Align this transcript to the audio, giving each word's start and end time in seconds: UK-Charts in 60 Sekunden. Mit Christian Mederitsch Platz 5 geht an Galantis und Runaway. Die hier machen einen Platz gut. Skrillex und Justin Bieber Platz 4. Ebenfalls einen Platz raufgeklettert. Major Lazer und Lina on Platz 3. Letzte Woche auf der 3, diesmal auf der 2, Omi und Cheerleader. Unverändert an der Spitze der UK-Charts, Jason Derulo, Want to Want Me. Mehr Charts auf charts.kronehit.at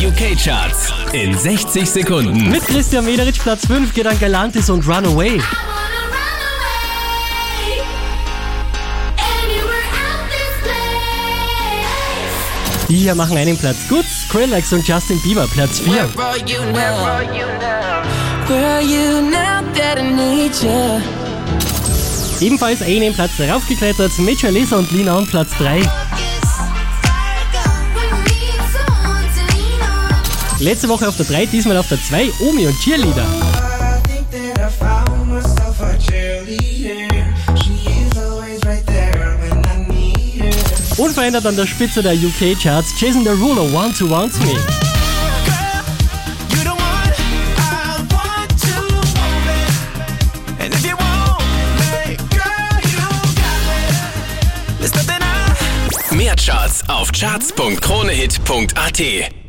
UK-Charts 0.00 0.94
in 1.12 1.36
60 1.36 1.90
Sekunden. 1.90 2.48
Mit 2.48 2.66
Christian 2.66 3.04
Mederitsch 3.04 3.38
Platz 3.38 3.66
5 3.66 3.92
geht 3.92 4.06
an 4.06 4.18
Galantis 4.18 4.70
und 4.70 4.88
Runaway. 4.88 5.38
Die 12.88 12.96
hier 12.96 13.14
machen 13.14 13.36
einen 13.36 13.58
Platz 13.58 13.76
gut. 13.90 14.06
Skrillex 14.26 14.72
und 14.72 14.88
Justin 14.88 15.20
Bieber 15.20 15.46
Platz 15.48 15.80
4. 15.80 16.08
Ebenfalls 22.40 22.80
einen 22.80 23.12
Platz 23.12 23.32
raufgeklettert. 23.38 24.18
Major 24.18 24.50
Lazer 24.50 24.78
und 24.78 24.90
Lina 24.92 25.14
on 25.18 25.26
Platz 25.26 25.50
3. 25.58 25.82
Letzte 30.60 30.88
Woche 30.90 31.08
auf 31.08 31.16
der 31.16 31.24
3, 31.24 31.46
diesmal 31.46 31.78
auf 31.78 31.88
der 31.88 31.98
2, 32.02 32.30
Omi 32.40 32.66
und 32.66 32.78
Cheerleader. 32.80 33.24
Unverändert 40.98 41.46
an 41.46 41.56
der 41.56 41.66
Spitze 41.66 42.02
der 42.02 42.12
UK-Charts, 42.12 42.92
Jason 43.00 43.24
Derulo, 43.24 43.72
Want 43.72 43.96
to 43.96 44.10
Want 44.10 44.38
Me. 44.40 44.54
Mehr 56.10 56.36
Charts 56.36 56.86
auf 56.86 57.10
charts.kronehit.at 57.12 59.39